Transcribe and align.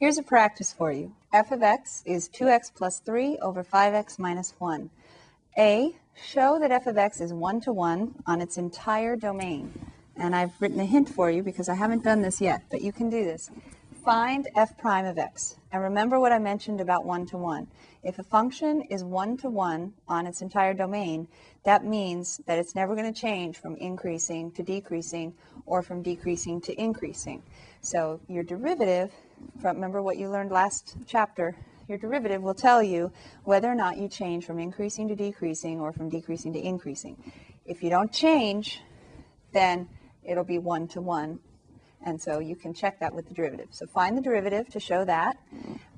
Here's 0.00 0.16
a 0.16 0.22
practice 0.22 0.72
for 0.72 0.92
you. 0.92 1.12
f 1.32 1.50
of 1.50 1.60
x 1.60 2.04
is 2.06 2.28
2x 2.28 2.72
plus 2.72 3.00
3 3.00 3.36
over 3.38 3.64
5x 3.64 4.16
minus 4.16 4.54
1. 4.58 4.90
A, 5.58 5.96
show 6.14 6.56
that 6.60 6.70
f 6.70 6.86
of 6.86 6.96
x 6.96 7.20
is 7.20 7.32
1 7.32 7.60
to 7.62 7.72
1 7.72 8.22
on 8.24 8.40
its 8.40 8.58
entire 8.58 9.16
domain. 9.16 9.72
And 10.14 10.36
I've 10.36 10.52
written 10.60 10.78
a 10.78 10.84
hint 10.84 11.08
for 11.08 11.32
you 11.32 11.42
because 11.42 11.68
I 11.68 11.74
haven't 11.74 12.04
done 12.04 12.22
this 12.22 12.40
yet, 12.40 12.62
but 12.70 12.80
you 12.80 12.92
can 12.92 13.10
do 13.10 13.24
this. 13.24 13.50
Find 14.04 14.46
f 14.54 14.78
prime 14.78 15.04
of 15.04 15.18
x. 15.18 15.57
And 15.70 15.82
remember 15.82 16.18
what 16.18 16.32
I 16.32 16.38
mentioned 16.38 16.80
about 16.80 17.04
1 17.04 17.26
to 17.26 17.36
1. 17.36 17.66
If 18.02 18.18
a 18.18 18.22
function 18.22 18.82
is 18.82 19.04
1 19.04 19.36
to 19.38 19.50
1 19.50 19.92
on 20.08 20.26
its 20.26 20.40
entire 20.40 20.72
domain, 20.72 21.28
that 21.64 21.84
means 21.84 22.40
that 22.46 22.58
it's 22.58 22.74
never 22.74 22.94
going 22.94 23.12
to 23.12 23.20
change 23.20 23.58
from 23.58 23.76
increasing 23.76 24.50
to 24.52 24.62
decreasing 24.62 25.34
or 25.66 25.82
from 25.82 26.02
decreasing 26.02 26.60
to 26.62 26.80
increasing. 26.80 27.42
So 27.82 28.18
your 28.28 28.44
derivative, 28.44 29.12
remember 29.62 30.00
what 30.00 30.16
you 30.16 30.30
learned 30.30 30.50
last 30.50 30.96
chapter, 31.06 31.54
your 31.86 31.98
derivative 31.98 32.42
will 32.42 32.54
tell 32.54 32.82
you 32.82 33.12
whether 33.44 33.70
or 33.70 33.74
not 33.74 33.98
you 33.98 34.08
change 34.08 34.46
from 34.46 34.58
increasing 34.58 35.08
to 35.08 35.16
decreasing 35.16 35.80
or 35.80 35.92
from 35.92 36.08
decreasing 36.08 36.54
to 36.54 36.60
increasing. 36.60 37.16
If 37.66 37.82
you 37.82 37.90
don't 37.90 38.12
change, 38.12 38.80
then 39.52 39.88
it'll 40.22 40.44
be 40.44 40.58
1 40.58 40.88
to 40.88 41.02
1. 41.02 41.40
And 42.04 42.20
so 42.20 42.38
you 42.38 42.56
can 42.56 42.72
check 42.72 43.00
that 43.00 43.14
with 43.14 43.28
the 43.28 43.34
derivative. 43.34 43.68
So 43.70 43.86
find 43.86 44.16
the 44.16 44.22
derivative 44.22 44.68
to 44.70 44.80
show 44.80 45.04
that. 45.04 45.36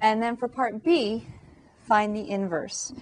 And 0.00 0.22
then 0.22 0.36
for 0.36 0.48
part 0.48 0.82
B, 0.82 1.26
find 1.86 2.16
the 2.16 2.28
inverse. 2.28 2.92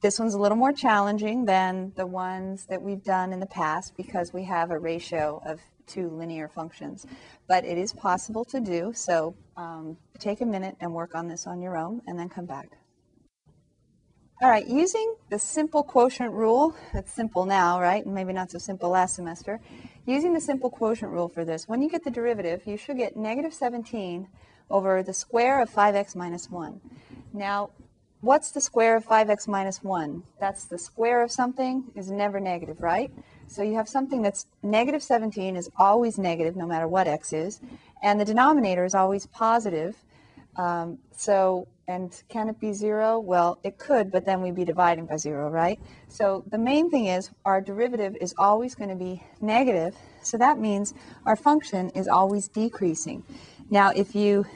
This 0.00 0.18
one's 0.18 0.34
a 0.34 0.38
little 0.38 0.58
more 0.58 0.72
challenging 0.72 1.46
than 1.46 1.92
the 1.96 2.06
ones 2.06 2.66
that 2.66 2.80
we've 2.80 3.02
done 3.02 3.32
in 3.32 3.40
the 3.40 3.46
past 3.46 3.96
because 3.96 4.32
we 4.32 4.44
have 4.44 4.70
a 4.70 4.78
ratio 4.78 5.42
of 5.44 5.60
two 5.86 6.08
linear 6.10 6.48
functions. 6.48 7.06
But 7.48 7.64
it 7.64 7.78
is 7.78 7.92
possible 7.92 8.44
to 8.46 8.60
do, 8.60 8.92
so 8.94 9.34
um, 9.56 9.96
take 10.18 10.40
a 10.40 10.46
minute 10.46 10.76
and 10.80 10.92
work 10.92 11.14
on 11.14 11.28
this 11.28 11.46
on 11.46 11.60
your 11.60 11.76
own 11.76 12.02
and 12.06 12.18
then 12.18 12.28
come 12.28 12.44
back. 12.44 12.68
All 14.42 14.50
right, 14.50 14.66
using 14.66 15.14
the 15.30 15.38
simple 15.38 15.82
quotient 15.82 16.30
rule, 16.30 16.76
it's 16.92 17.10
simple 17.10 17.46
now, 17.46 17.80
right? 17.80 18.06
Maybe 18.06 18.34
not 18.34 18.50
so 18.50 18.58
simple 18.58 18.90
last 18.90 19.14
semester. 19.14 19.60
Using 20.04 20.34
the 20.34 20.42
simple 20.42 20.68
quotient 20.68 21.10
rule 21.10 21.30
for 21.30 21.42
this, 21.42 21.66
when 21.66 21.80
you 21.80 21.88
get 21.88 22.04
the 22.04 22.10
derivative, 22.10 22.66
you 22.66 22.76
should 22.76 22.98
get 22.98 23.16
negative 23.16 23.54
17 23.54 24.28
over 24.68 25.02
the 25.02 25.14
square 25.14 25.62
of 25.62 25.70
5x 25.70 26.14
minus 26.14 26.50
1. 26.50 26.82
Now, 27.32 27.70
what's 28.20 28.50
the 28.50 28.60
square 28.60 28.96
of 28.96 29.06
5x 29.06 29.48
minus 29.48 29.82
1? 29.82 30.22
That's 30.38 30.66
the 30.66 30.76
square 30.76 31.22
of 31.22 31.32
something 31.32 31.84
is 31.94 32.10
never 32.10 32.38
negative, 32.38 32.82
right? 32.82 33.10
So 33.46 33.62
you 33.62 33.76
have 33.76 33.88
something 33.88 34.20
that's 34.20 34.48
negative 34.62 35.02
17 35.02 35.56
is 35.56 35.70
always 35.78 36.18
negative 36.18 36.56
no 36.56 36.66
matter 36.66 36.86
what 36.86 37.08
x 37.08 37.32
is, 37.32 37.62
and 38.02 38.20
the 38.20 38.24
denominator 38.26 38.84
is 38.84 38.94
always 38.94 39.24
positive. 39.28 39.96
Um, 40.56 40.98
so, 41.14 41.68
and 41.86 42.22
can 42.28 42.48
it 42.48 42.58
be 42.58 42.72
zero? 42.72 43.18
Well, 43.18 43.58
it 43.62 43.78
could, 43.78 44.10
but 44.10 44.24
then 44.24 44.40
we'd 44.40 44.54
be 44.54 44.64
dividing 44.64 45.06
by 45.06 45.16
zero, 45.16 45.50
right? 45.50 45.78
So 46.08 46.44
the 46.50 46.58
main 46.58 46.90
thing 46.90 47.06
is 47.06 47.30
our 47.44 47.60
derivative 47.60 48.16
is 48.20 48.34
always 48.38 48.74
going 48.74 48.90
to 48.90 48.96
be 48.96 49.22
negative, 49.40 49.94
so 50.22 50.38
that 50.38 50.58
means 50.58 50.94
our 51.26 51.36
function 51.36 51.90
is 51.90 52.08
always 52.08 52.48
decreasing. 52.48 53.22
Now, 53.70 53.90
if 53.90 54.14
you, 54.14 54.46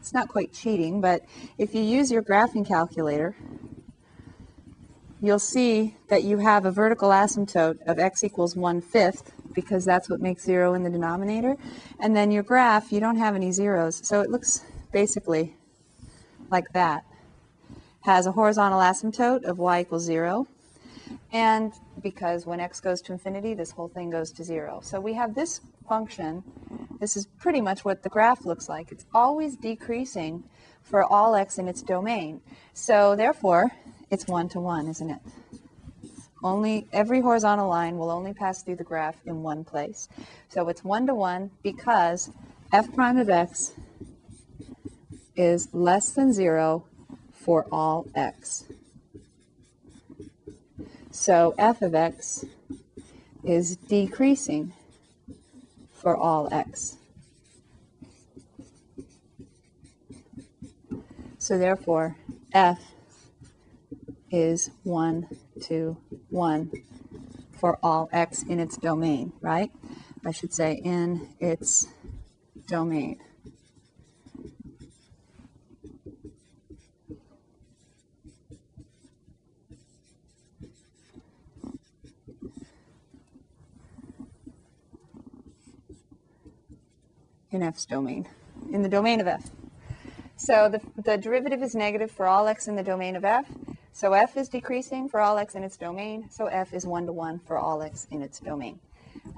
it's 0.00 0.12
not 0.12 0.28
quite 0.28 0.52
cheating, 0.52 1.00
but 1.00 1.22
if 1.58 1.74
you 1.74 1.82
use 1.82 2.10
your 2.10 2.22
graphing 2.22 2.66
calculator, 2.66 3.34
you'll 5.22 5.38
see 5.38 5.96
that 6.08 6.22
you 6.22 6.36
have 6.38 6.66
a 6.66 6.70
vertical 6.70 7.08
asymptote 7.08 7.78
of 7.86 7.98
x 7.98 8.22
equals 8.22 8.54
1 8.54 8.82
fifth 8.82 9.32
because 9.54 9.84
that's 9.84 10.10
what 10.10 10.20
makes 10.20 10.42
zero 10.42 10.74
in 10.74 10.82
the 10.82 10.90
denominator. 10.90 11.56
And 12.00 12.14
then 12.14 12.30
your 12.30 12.42
graph, 12.42 12.92
you 12.92 13.00
don't 13.00 13.16
have 13.16 13.34
any 13.34 13.52
zeros. 13.52 14.06
So 14.06 14.20
it 14.20 14.28
looks 14.28 14.64
basically 14.94 15.56
like 16.50 16.72
that. 16.72 17.04
Has 18.02 18.26
a 18.26 18.32
horizontal 18.32 18.80
asymptote 18.80 19.44
of 19.44 19.58
y 19.58 19.80
equals 19.80 20.04
zero. 20.04 20.46
And 21.32 21.72
because 22.00 22.46
when 22.46 22.60
x 22.60 22.80
goes 22.80 23.02
to 23.02 23.12
infinity, 23.12 23.54
this 23.54 23.72
whole 23.72 23.88
thing 23.88 24.08
goes 24.10 24.30
to 24.32 24.44
zero. 24.44 24.80
So 24.82 25.00
we 25.00 25.14
have 25.14 25.34
this 25.34 25.60
function. 25.88 26.44
This 27.00 27.16
is 27.16 27.26
pretty 27.38 27.60
much 27.60 27.84
what 27.84 28.02
the 28.04 28.08
graph 28.08 28.46
looks 28.46 28.68
like. 28.68 28.92
It's 28.92 29.04
always 29.12 29.56
decreasing 29.56 30.44
for 30.82 31.02
all 31.02 31.34
x 31.34 31.58
in 31.58 31.66
its 31.66 31.82
domain. 31.82 32.40
So 32.72 33.16
therefore, 33.16 33.72
it's 34.10 34.26
one 34.28 34.48
to 34.50 34.60
one, 34.60 34.86
isn't 34.88 35.10
it? 35.10 35.20
Only 36.42 36.86
every 36.92 37.20
horizontal 37.20 37.68
line 37.68 37.98
will 37.98 38.10
only 38.10 38.32
pass 38.32 38.62
through 38.62 38.76
the 38.76 38.84
graph 38.84 39.16
in 39.26 39.42
one 39.42 39.64
place. 39.64 40.08
So 40.50 40.68
it's 40.68 40.84
one 40.84 41.06
to 41.08 41.14
one 41.14 41.50
because 41.62 42.30
f 42.72 42.92
prime 42.94 43.18
of 43.18 43.28
x 43.28 43.72
is 45.36 45.68
less 45.72 46.12
than 46.12 46.32
zero 46.32 46.84
for 47.32 47.66
all 47.70 48.06
x. 48.14 48.64
So 51.10 51.54
f 51.58 51.82
of 51.82 51.94
x 51.94 52.44
is 53.44 53.76
decreasing 53.76 54.72
for 55.92 56.16
all 56.16 56.48
x. 56.52 56.96
So 61.38 61.58
therefore, 61.58 62.16
f 62.52 62.80
is 64.30 64.70
1 64.82 65.28
to 65.64 65.96
1 66.30 66.70
for 67.52 67.78
all 67.82 68.08
x 68.12 68.42
in 68.42 68.58
its 68.58 68.76
domain, 68.76 69.32
right? 69.40 69.70
I 70.24 70.30
should 70.30 70.54
say 70.54 70.80
in 70.82 71.28
its 71.38 71.86
domain. 72.66 73.20
In 87.54 87.62
F's 87.62 87.86
domain, 87.86 88.28
in 88.70 88.82
the 88.82 88.88
domain 88.88 89.20
of 89.20 89.26
F. 89.26 89.50
So 90.36 90.68
the, 90.68 90.80
the 91.02 91.16
derivative 91.16 91.62
is 91.62 91.74
negative 91.74 92.10
for 92.10 92.26
all 92.26 92.48
x 92.48 92.66
in 92.66 92.76
the 92.76 92.82
domain 92.82 93.16
of 93.16 93.24
F. 93.24 93.46
So 93.92 94.12
F 94.12 94.36
is 94.36 94.48
decreasing 94.48 95.08
for 95.08 95.20
all 95.20 95.38
x 95.38 95.54
in 95.54 95.62
its 95.62 95.76
domain. 95.76 96.28
So 96.30 96.46
F 96.46 96.74
is 96.74 96.84
1 96.84 97.06
to 97.06 97.12
1 97.12 97.38
for 97.46 97.56
all 97.56 97.80
x 97.82 98.08
in 98.10 98.22
its 98.22 98.40
domain. 98.40 98.80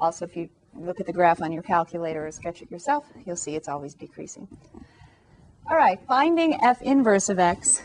Also, 0.01 0.25
if 0.25 0.35
you 0.37 0.49
look 0.75 0.99
at 0.99 1.07
the 1.07 1.13
graph 1.13 1.43
on 1.43 1.53
your 1.53 1.63
calculator 1.63 2.27
or 2.27 2.31
sketch 2.31 2.63
it 2.63 2.71
yourself, 2.71 3.05
you'll 3.27 3.37
see 3.37 3.55
it's 3.55 3.69
always 3.69 3.95
decreasing. 3.95 4.49
All 5.71 5.77
right, 5.77 6.01
finding 6.09 6.59
F 6.63 6.81
inverse 6.81 7.29
of 7.29 7.39
x. 7.39 7.83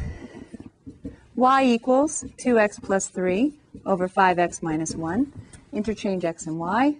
y 1.35 1.65
equals 1.65 2.23
2x 2.37 2.81
plus 2.81 3.07
3 3.07 3.53
over 3.85 4.07
5x 4.07 4.63
minus 4.63 4.95
1. 4.95 5.33
Interchange 5.73 6.23
x 6.23 6.47
and 6.47 6.57
y. 6.57 6.97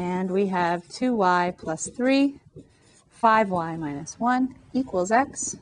And 0.00 0.30
we 0.30 0.46
have 0.46 0.88
2y 0.88 1.58
plus 1.58 1.88
3, 1.88 2.40
5y 3.22 3.78
minus 3.78 4.18
1 4.18 4.54
equals 4.72 5.12
x. 5.12 5.58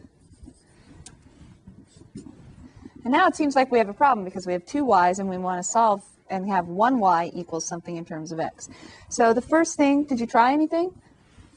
And 3.03 3.13
now 3.13 3.27
it 3.27 3.35
seems 3.35 3.57
like 3.57 3.73
we 3.73 3.79
have 3.79 3.89
a 3.89 3.93
problem 3.93 4.25
because 4.25 4.47
we 4.47 4.53
have 4.53 4.65
two 4.65 4.85
y's 4.85 5.19
and 5.19 5.29
we 5.29 5.39
want 5.39 5.59
to 5.59 5.69
solve 5.69 6.05
and 6.31 6.49
have 6.49 6.69
one 6.69 7.01
y 7.01 7.33
equals 7.35 7.67
something 7.67 7.97
in 7.97 8.05
terms 8.05 8.31
of 8.31 8.39
x. 8.39 8.69
So 9.09 9.33
the 9.33 9.43
first 9.43 9.77
thing, 9.77 10.05
did 10.05 10.21
you 10.21 10.27
try 10.27 10.53
anything? 10.53 10.93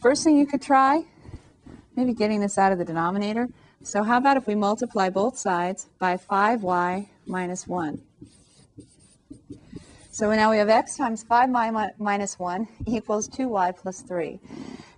First 0.01 0.23
thing 0.23 0.35
you 0.35 0.47
could 0.47 0.63
try, 0.63 1.05
maybe 1.95 2.15
getting 2.15 2.39
this 2.39 2.57
out 2.57 2.71
of 2.71 2.79
the 2.79 2.85
denominator. 2.85 3.47
So 3.83 4.01
how 4.01 4.17
about 4.17 4.37
if 4.37 4.47
we 4.47 4.55
multiply 4.55 5.11
both 5.11 5.37
sides 5.37 5.85
by 5.99 6.17
5y 6.17 7.09
minus 7.27 7.67
1? 7.67 8.01
So 10.13 10.29
now 10.33 10.51
we 10.51 10.57
have 10.57 10.67
x 10.67 10.97
times 10.97 11.23
5y 11.23 11.91
minus 11.97 12.37
1 12.37 12.67
equals 12.85 13.29
2y 13.29 13.77
plus 13.77 14.01
3. 14.01 14.41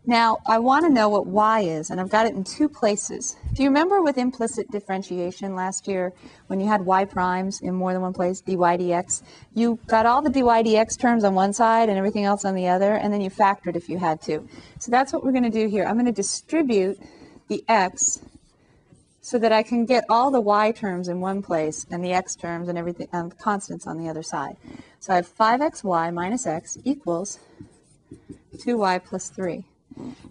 Now, 0.07 0.39
I 0.47 0.57
want 0.57 0.85
to 0.85 0.91
know 0.91 1.07
what 1.07 1.27
y 1.27 1.61
is, 1.61 1.91
and 1.91 2.01
I've 2.01 2.09
got 2.09 2.25
it 2.25 2.33
in 2.33 2.43
two 2.43 2.67
places. 2.67 3.37
Do 3.53 3.61
you 3.61 3.69
remember 3.69 4.01
with 4.01 4.17
implicit 4.17 4.69
differentiation 4.71 5.55
last 5.55 5.87
year 5.87 6.13
when 6.47 6.59
you 6.59 6.67
had 6.67 6.81
y 6.81 7.05
primes 7.05 7.61
in 7.61 7.75
more 7.75 7.93
than 7.93 8.01
one 8.01 8.11
place, 8.11 8.41
dy 8.41 8.55
dx? 8.55 9.21
You 9.53 9.77
got 9.85 10.07
all 10.07 10.23
the 10.23 10.31
dy 10.31 10.41
dx 10.41 10.99
terms 10.99 11.23
on 11.23 11.35
one 11.35 11.53
side 11.53 11.89
and 11.89 11.97
everything 11.97 12.25
else 12.25 12.43
on 12.43 12.55
the 12.55 12.67
other, 12.67 12.95
and 12.95 13.13
then 13.13 13.21
you 13.21 13.29
factored 13.29 13.75
if 13.75 13.87
you 13.89 13.99
had 13.99 14.19
to. 14.23 14.45
So 14.79 14.89
that's 14.89 15.13
what 15.13 15.23
we're 15.23 15.31
going 15.31 15.43
to 15.43 15.51
do 15.51 15.67
here. 15.69 15.85
I'm 15.85 15.93
going 15.93 16.07
to 16.07 16.11
distribute 16.11 16.99
the 17.47 17.63
x 17.67 18.19
so 19.23 19.39
that 19.39 19.53
I 19.53 19.63
can 19.63 19.85
get 19.85 20.03
all 20.09 20.31
the 20.31 20.41
y 20.41 20.73
terms 20.73 21.07
in 21.07 21.21
one 21.21 21.41
place 21.41 21.85
and 21.89 22.03
the 22.03 22.11
x 22.11 22.35
terms 22.35 22.67
and 22.67 22.77
everything 22.77 23.07
and 23.13 23.31
the 23.31 23.35
constants 23.35 23.87
on 23.87 23.97
the 23.97 24.09
other 24.09 24.21
side. 24.21 24.57
So 24.99 25.13
I 25.13 25.15
have 25.15 25.33
5xy 25.33 26.13
minus 26.13 26.45
x 26.45 26.77
equals 26.83 27.39
2y 28.57 29.03
plus 29.05 29.29
3. 29.29 29.63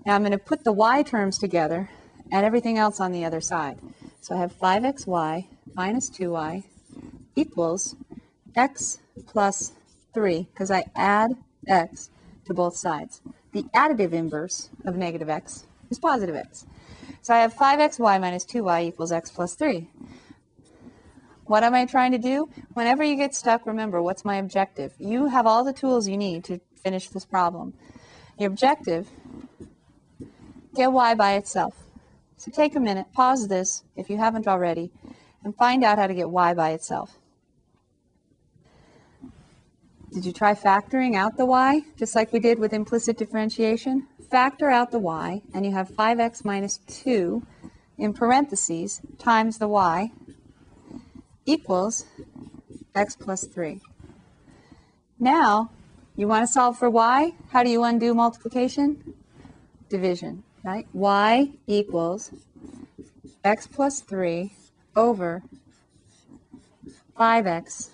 Now 0.04 0.14
I'm 0.14 0.20
going 0.20 0.32
to 0.32 0.38
put 0.38 0.64
the 0.64 0.72
y 0.72 1.02
terms 1.02 1.38
together 1.38 1.88
and 2.30 2.44
everything 2.44 2.76
else 2.76 3.00
on 3.00 3.12
the 3.12 3.24
other 3.24 3.40
side. 3.40 3.78
So 4.20 4.36
I 4.36 4.40
have 4.40 4.52
5xy 4.58 5.46
minus 5.74 6.10
2y 6.10 6.64
equals 7.34 7.96
x 8.54 8.98
plus 9.26 9.72
3, 10.12 10.48
because 10.52 10.70
I 10.70 10.84
add 10.94 11.32
x 11.66 12.10
to 12.44 12.52
both 12.52 12.76
sides. 12.76 13.22
The 13.52 13.62
additive 13.74 14.12
inverse 14.12 14.68
of 14.84 14.96
negative 14.96 15.30
x 15.30 15.64
is 15.90 15.98
positive 15.98 16.36
x. 16.36 16.66
So 17.22 17.32
I 17.32 17.38
have 17.38 17.54
5xy 17.54 18.20
minus 18.20 18.44
2y 18.44 18.84
equals 18.84 19.12
x 19.12 19.30
plus 19.30 19.54
3. 19.54 19.88
What 21.46 21.62
am 21.62 21.72
I 21.72 21.86
trying 21.86 22.10
to 22.12 22.18
do? 22.18 22.48
Whenever 22.74 23.04
you 23.04 23.14
get 23.14 23.32
stuck, 23.32 23.64
remember, 23.64 24.02
what's 24.02 24.24
my 24.24 24.36
objective? 24.36 24.92
You 24.98 25.26
have 25.26 25.46
all 25.46 25.62
the 25.62 25.72
tools 25.72 26.08
you 26.08 26.16
need 26.16 26.42
to 26.44 26.60
finish 26.82 27.08
this 27.08 27.24
problem. 27.24 27.74
Your 28.38 28.48
objective, 28.48 29.08
get 30.74 30.90
y 30.90 31.14
by 31.14 31.34
itself. 31.34 31.74
So 32.38 32.50
take 32.50 32.74
a 32.74 32.80
minute, 32.80 33.06
pause 33.12 33.46
this 33.46 33.84
if 33.94 34.10
you 34.10 34.16
haven't 34.16 34.48
already, 34.48 34.90
and 35.44 35.54
find 35.54 35.84
out 35.84 35.98
how 35.98 36.08
to 36.08 36.14
get 36.14 36.28
y 36.28 36.54
by 36.54 36.70
itself. 36.70 37.18
Did 40.12 40.26
you 40.26 40.32
try 40.32 40.54
factoring 40.54 41.14
out 41.14 41.36
the 41.36 41.46
y, 41.46 41.82
just 41.96 42.16
like 42.16 42.32
we 42.32 42.40
did 42.40 42.58
with 42.58 42.72
implicit 42.72 43.16
differentiation? 43.16 44.08
Factor 44.32 44.70
out 44.70 44.92
the 44.92 44.98
y, 44.98 45.42
and 45.52 45.66
you 45.66 45.72
have 45.72 45.90
5x 45.90 46.42
minus 46.42 46.78
2 46.86 47.46
in 47.98 48.14
parentheses 48.14 49.02
times 49.18 49.58
the 49.58 49.68
y 49.68 50.10
equals 51.44 52.06
x 52.94 53.14
plus 53.14 53.44
3. 53.44 53.82
Now, 55.20 55.70
you 56.16 56.26
want 56.28 56.46
to 56.46 56.50
solve 56.50 56.78
for 56.78 56.88
y? 56.88 57.34
How 57.50 57.62
do 57.62 57.68
you 57.68 57.84
undo 57.84 58.14
multiplication? 58.14 59.12
Division, 59.90 60.44
right? 60.64 60.86
y 60.94 61.50
equals 61.66 62.30
x 63.44 63.66
plus 63.66 64.00
3 64.00 64.50
over 64.96 65.42
5x 67.20 67.90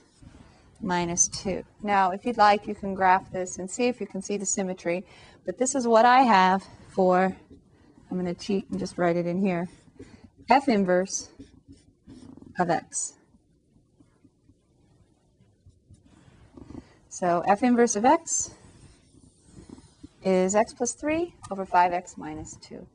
minus 0.81 1.27
2. 1.27 1.65
Now, 1.83 2.13
if 2.13 2.25
you'd 2.25 2.39
like, 2.39 2.69
you 2.69 2.77
can 2.77 2.95
graph 2.95 3.33
this 3.33 3.59
and 3.59 3.69
see 3.69 3.89
if 3.89 4.01
you 4.01 4.07
can 4.07 4.23
see 4.23 4.37
the 4.37 4.47
symmetry. 4.47 5.05
But 5.49 5.57
this 5.57 5.75
is 5.75 5.89
what 5.89 6.05
I 6.05 6.25
have 6.25 6.63
for, 6.91 7.35
I'm 8.11 8.21
going 8.21 8.27
to 8.27 8.39
cheat 8.39 8.69
and 8.69 8.79
just 8.79 8.99
write 8.99 9.17
it 9.17 9.27
in 9.27 9.41
here, 9.41 9.71
f 10.51 10.69
inverse 10.69 11.31
of 12.59 12.69
x. 12.69 13.15
So 17.09 17.43
f 17.49 17.63
inverse 17.63 17.97
of 17.97 18.05
x 18.05 18.51
is 20.23 20.55
x 20.55 20.75
plus 20.75 20.93
3 20.93 21.33
over 21.51 21.65
5x 21.65 22.19
minus 22.19 22.57
2. 22.57 22.87